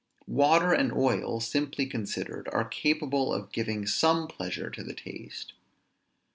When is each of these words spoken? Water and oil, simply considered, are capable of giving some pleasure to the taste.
Water 0.25 0.73
and 0.73 0.91
oil, 0.91 1.39
simply 1.41 1.85
considered, 1.85 2.49
are 2.51 2.65
capable 2.67 3.31
of 3.31 3.51
giving 3.51 3.85
some 3.85 4.25
pleasure 4.27 4.71
to 4.71 4.81
the 4.81 4.95
taste. 4.95 5.53